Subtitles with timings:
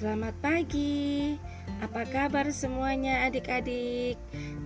[0.00, 1.36] Selamat pagi.
[1.84, 4.16] Apa kabar semuanya adik-adik?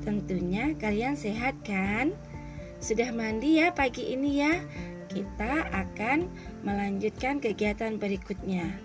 [0.07, 2.15] Tentunya kalian sehat kan?
[2.79, 4.63] Sudah mandi ya pagi ini ya?
[5.11, 6.31] Kita akan
[6.63, 8.79] melanjutkan kegiatan berikutnya.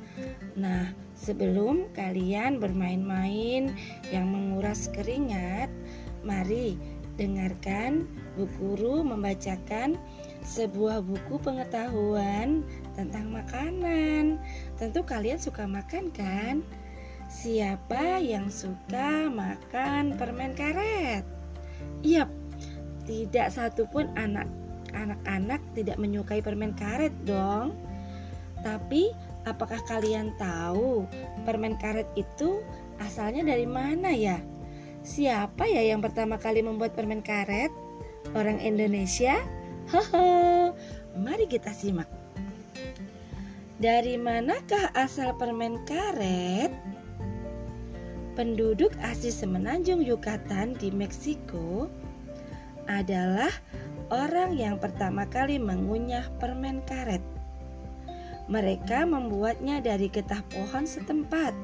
[0.58, 3.70] Nah, sebelum kalian bermain-main
[4.10, 5.70] yang menguras keringat,
[6.26, 6.82] mari
[7.14, 10.02] dengarkan Bu Guru membacakan
[10.42, 12.66] sebuah buku pengetahuan
[13.00, 14.36] tentang makanan.
[14.76, 16.60] Tentu kalian suka makan kan?
[17.32, 21.24] Siapa yang suka makan permen karet?
[22.04, 22.28] Yap,
[23.08, 24.52] tidak satupun anak
[24.92, 27.72] anak-anak tidak menyukai permen karet dong.
[28.60, 29.16] Tapi
[29.48, 31.08] apakah kalian tahu
[31.48, 32.60] permen karet itu
[33.00, 34.44] asalnya dari mana ya?
[35.00, 37.72] Siapa ya yang pertama kali membuat permen karet?
[38.36, 39.40] Orang Indonesia?
[39.88, 40.76] Haha,
[41.16, 42.19] mari kita simak.
[43.80, 46.68] Dari manakah asal permen karet?
[48.36, 51.88] Penduduk asli semenanjung Yucatan di Meksiko
[52.92, 53.48] adalah
[54.12, 57.24] orang yang pertama kali mengunyah permen karet.
[58.52, 61.56] Mereka membuatnya dari getah pohon setempat.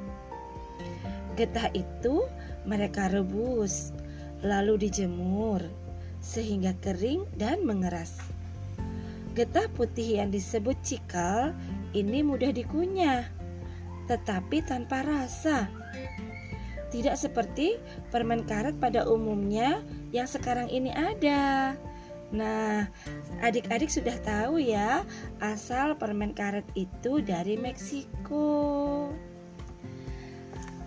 [1.35, 2.23] Getah itu
[2.63, 3.91] mereka rebus,
[4.39, 5.59] lalu dijemur
[6.23, 8.23] sehingga kering dan mengeras.
[9.35, 11.51] Getah putih yang disebut cikal
[11.95, 13.23] ini mudah dikunyah,
[14.11, 15.71] tetapi tanpa rasa.
[16.91, 17.79] Tidak seperti
[18.11, 19.79] permen karet pada umumnya
[20.11, 21.73] yang sekarang ini ada.
[22.35, 22.87] Nah,
[23.39, 25.07] adik-adik sudah tahu ya,
[25.39, 29.11] asal permen karet itu dari Meksiko.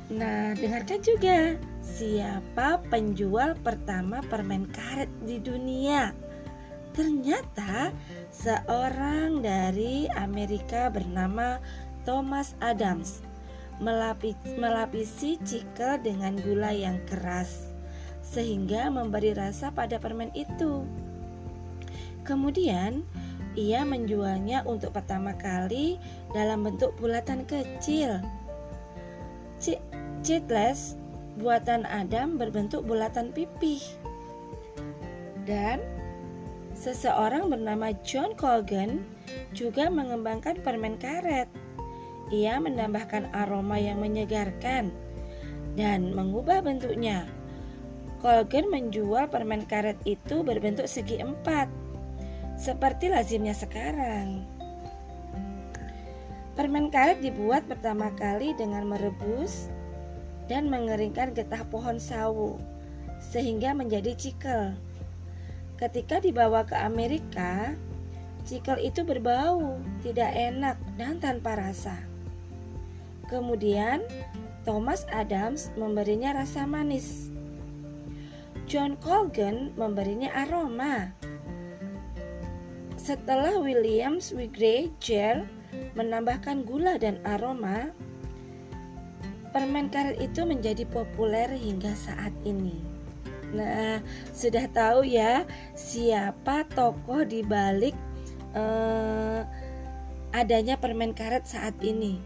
[0.08, 6.16] Nah, dengarkan juga siapa penjual pertama permen karet di dunia.
[6.96, 7.92] Ternyata
[8.38, 11.58] seorang dari Amerika bernama
[12.06, 13.26] Thomas Adams
[13.82, 17.74] melapisi, melapisi cikel dengan gula yang keras
[18.22, 20.86] sehingga memberi rasa pada permen itu.
[22.22, 23.02] Kemudian
[23.58, 25.98] ia menjualnya untuk pertama kali
[26.30, 28.22] dalam bentuk bulatan kecil.
[30.22, 30.94] Cheatless
[31.42, 33.82] buatan Adam berbentuk bulatan pipih.
[35.48, 35.80] Dan
[36.78, 39.02] seseorang bernama John Colgan
[39.50, 41.50] juga mengembangkan permen karet.
[42.30, 44.94] Ia menambahkan aroma yang menyegarkan
[45.74, 47.26] dan mengubah bentuknya.
[48.22, 51.66] Colgan menjual permen karet itu berbentuk segi empat,
[52.54, 54.46] seperti lazimnya sekarang.
[56.54, 59.70] Permen karet dibuat pertama kali dengan merebus
[60.50, 62.58] dan mengeringkan getah pohon sawo
[63.22, 64.74] sehingga menjadi cikel.
[65.78, 67.70] Ketika dibawa ke Amerika,
[68.42, 71.94] cikel itu berbau, tidak enak dan tanpa rasa.
[73.30, 74.02] Kemudian,
[74.66, 77.30] Thomas Adams memberinya rasa manis.
[78.66, 81.14] John Colgan memberinya aroma.
[82.98, 85.46] Setelah Williams Wrigley Gel
[85.94, 87.94] menambahkan gula dan aroma,
[89.54, 92.97] permen karet itu menjadi populer hingga saat ini.
[93.54, 97.96] Nah, sudah tahu ya siapa tokoh di balik
[98.52, 99.40] uh,
[100.36, 102.20] adanya permen karet saat ini.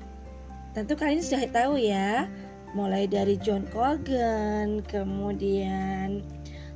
[0.72, 2.26] Tentu kalian sudah tahu ya,
[2.72, 6.24] mulai dari John Colgan, kemudian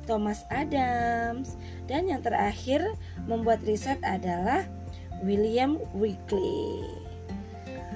[0.05, 1.59] Thomas Adams,
[1.89, 2.85] dan yang terakhir
[3.25, 4.63] membuat riset adalah
[5.25, 6.85] William Wrigley.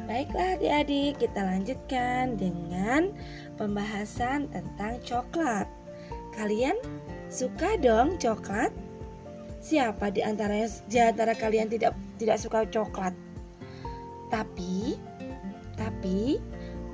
[0.10, 3.16] Baiklah adik-adik, kita lanjutkan dengan
[3.56, 5.70] pembahasan tentang coklat.
[6.36, 6.80] Kalian
[7.28, 8.72] suka dong coklat?
[9.62, 13.14] Siapa di antara di antara kalian tidak tidak suka coklat?
[14.32, 14.96] Tapi
[15.76, 16.40] tapi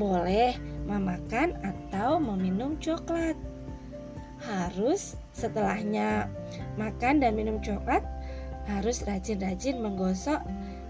[0.01, 3.37] boleh memakan atau meminum coklat.
[4.41, 6.29] Harus setelahnya
[6.77, 8.05] makan dan minum coklat
[8.67, 10.43] harus rajin-rajin menggosok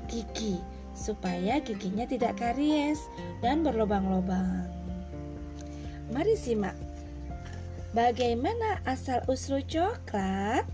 [0.09, 0.59] gigi
[0.97, 2.97] supaya giginya tidak karies
[3.39, 4.65] dan berlubang-lubang.
[6.09, 6.86] Mari simak.
[7.95, 10.67] Bagaimana asal-usul coklat?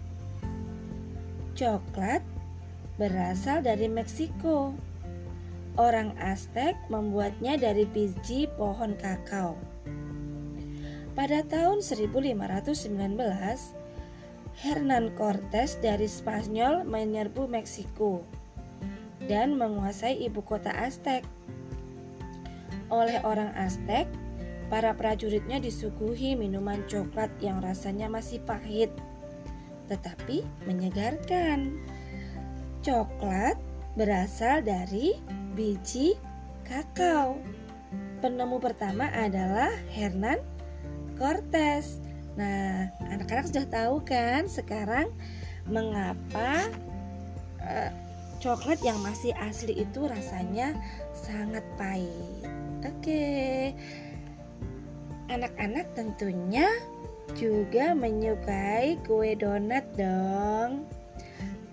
[1.53, 2.25] Coklat
[2.97, 4.73] berasal dari Meksiko.
[5.77, 9.53] Orang Aztec membuatnya dari biji pohon kakao.
[11.13, 12.97] Pada tahun 1519,
[14.57, 18.25] Hernan Cortes dari Spanyol menyerbu Meksiko
[19.29, 21.21] dan menguasai ibu kota Aztec.
[22.89, 24.09] Oleh orang Aztec,
[24.73, 28.89] para prajuritnya disuguhi minuman coklat yang rasanya masih pahit,
[29.85, 31.77] tetapi menyegarkan.
[32.81, 33.53] Coklat
[33.93, 35.13] berasal dari
[35.53, 36.17] biji
[36.65, 37.37] kakao.
[38.17, 40.41] penemu pertama adalah Hernan
[41.21, 42.01] Cortes.
[42.33, 45.13] Nah, anak-anak sudah tahu kan sekarang
[45.69, 46.65] mengapa
[47.61, 47.91] uh,
[48.41, 50.73] coklat yang masih asli itu rasanya
[51.13, 52.49] sangat pahit.
[52.81, 53.75] Oke.
[55.33, 56.69] Anak-anak tentunya
[57.33, 60.85] juga menyukai kue donat dong.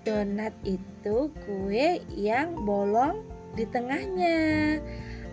[0.00, 3.20] Donat itu kue yang bolong
[3.52, 4.80] di tengahnya.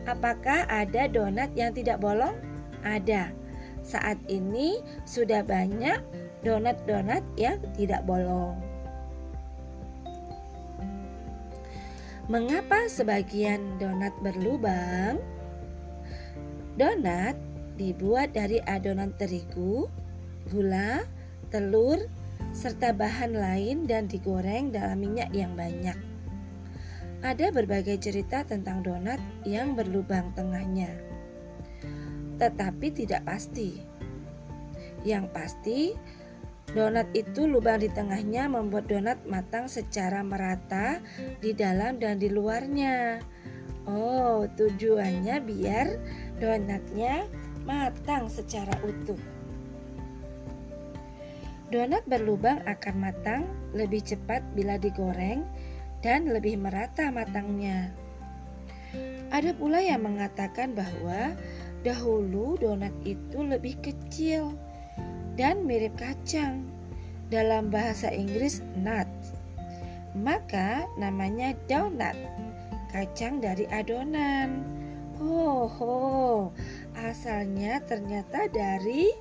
[0.03, 2.35] Apakah ada donat yang tidak bolong?
[2.83, 3.31] Ada.
[3.79, 6.03] Saat ini sudah banyak
[6.43, 8.59] donat-donat yang tidak bolong.
[12.27, 15.15] Mengapa sebagian donat berlubang?
[16.75, 17.46] Donat
[17.77, 19.85] dibuat dari adonan terigu,
[20.49, 21.05] gula,
[21.53, 22.01] telur,
[22.51, 25.95] serta bahan lain dan digoreng dalam minyak yang banyak.
[27.21, 30.89] Ada berbagai cerita tentang donat yang berlubang tengahnya,
[32.37, 33.81] tetapi tidak pasti.
[35.01, 35.79] Yang pasti,
[36.77, 41.01] donat itu lubang di tengahnya membuat donat matang secara merata
[41.41, 43.21] di dalam dan di luarnya.
[43.87, 45.87] Oh, tujuannya biar
[46.37, 47.25] donatnya
[47.67, 49.19] matang secara utuh.
[51.67, 53.43] Donat berlubang akan matang
[53.75, 55.43] lebih cepat bila digoreng
[55.99, 57.91] dan lebih merata matangnya.
[59.35, 61.35] Ada pula yang mengatakan bahwa
[61.83, 64.55] dahulu donat itu lebih kecil
[65.35, 66.63] dan mirip kacang.
[67.27, 69.11] Dalam bahasa Inggris nut.
[70.15, 72.15] Maka namanya donut,
[72.95, 74.63] kacang dari adonan.
[75.19, 76.55] Oh, oh,
[76.97, 79.13] asalnya ternyata dari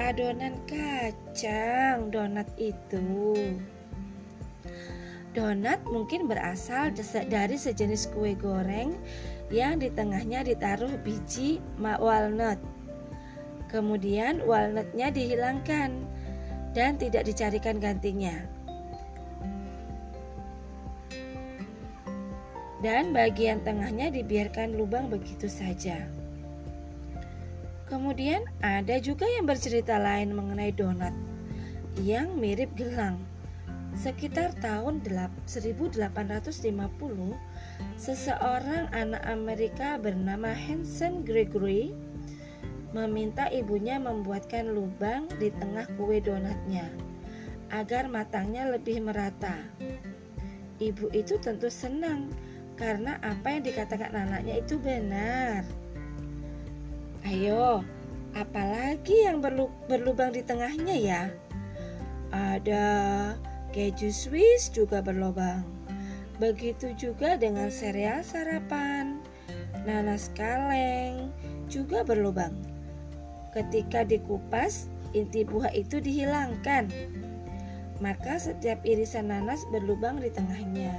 [0.00, 3.36] adonan kacang donat itu.
[5.36, 6.96] Donat mungkin berasal
[7.28, 8.96] dari sejenis kue goreng
[9.52, 12.56] yang di tengahnya ditaruh biji walnut.
[13.68, 16.08] Kemudian walnutnya dihilangkan
[16.72, 18.32] dan tidak dicarikan gantinya.
[22.80, 26.06] Dan bagian tengahnya dibiarkan lubang begitu saja.
[27.86, 31.14] Kemudian ada juga yang bercerita lain mengenai donat
[32.02, 33.22] yang mirip gelang.
[33.96, 36.68] Sekitar tahun 1850,
[37.96, 41.96] seseorang anak Amerika bernama Hanson Gregory
[42.92, 46.92] meminta ibunya membuatkan lubang di tengah kue donatnya
[47.72, 49.56] agar matangnya lebih merata.
[50.76, 52.28] Ibu itu tentu senang
[52.76, 55.64] karena apa yang dikatakan anaknya itu benar.
[57.26, 57.82] Ayo,
[58.38, 59.42] apalagi yang
[59.90, 61.22] berlubang di tengahnya ya?
[62.30, 62.86] Ada
[63.74, 65.66] Keju Swiss juga berlubang.
[66.38, 69.18] Begitu juga dengan sereal sarapan.
[69.82, 71.34] Nanas kaleng
[71.66, 72.54] juga berlubang.
[73.50, 76.86] Ketika dikupas, inti buah itu dihilangkan.
[77.98, 80.94] Maka setiap irisan nanas berlubang di tengahnya.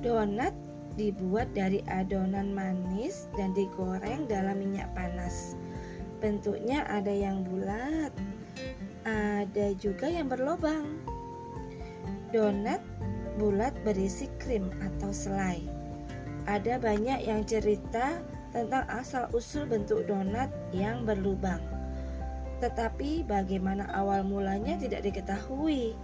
[0.00, 0.56] Donat
[0.94, 5.58] dibuat dari adonan manis dan digoreng dalam minyak panas.
[6.22, 8.14] Bentuknya ada yang bulat,
[9.04, 11.02] ada juga yang berlobang.
[12.32, 12.80] Donat
[13.38, 15.60] bulat berisi krim atau selai.
[16.44, 18.20] Ada banyak yang cerita
[18.54, 21.60] tentang asal-usul bentuk donat yang berlubang.
[22.62, 25.98] Tetapi bagaimana awal mulanya tidak diketahui.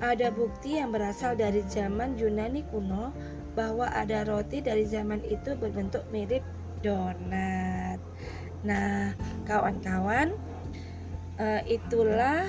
[0.00, 3.12] Ada bukti yang berasal dari zaman Yunani kuno
[3.54, 6.42] bahwa ada roti dari zaman itu berbentuk mirip
[6.80, 7.98] donat.
[8.60, 9.16] Nah,
[9.48, 10.36] kawan-kawan,
[11.40, 12.44] uh, itulah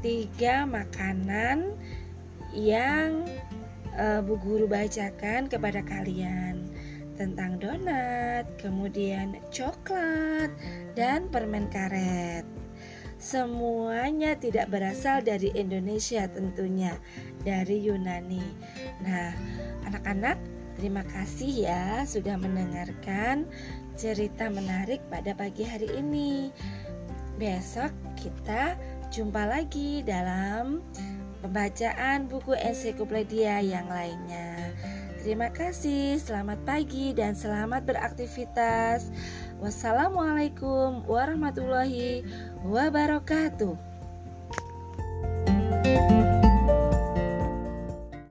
[0.00, 1.76] tiga makanan
[2.52, 3.24] yang
[3.96, 6.68] uh, Bu Guru bacakan kepada kalian
[7.16, 10.48] tentang donat, kemudian coklat,
[10.96, 12.61] dan permen karet.
[13.22, 16.98] Semuanya tidak berasal dari Indonesia tentunya,
[17.46, 18.42] dari Yunani.
[18.98, 19.30] Nah,
[19.86, 20.42] anak-anak,
[20.74, 23.46] terima kasih ya sudah mendengarkan
[23.94, 26.50] cerita menarik pada pagi hari ini.
[27.38, 28.74] Besok kita
[29.14, 30.82] jumpa lagi dalam
[31.46, 34.74] pembacaan buku ensiklopedia yang lainnya.
[35.22, 39.14] Terima kasih, selamat pagi dan selamat beraktivitas.
[39.62, 43.74] Wassalamualaikum warahmatullahi wabarakatuh wabarakatuh.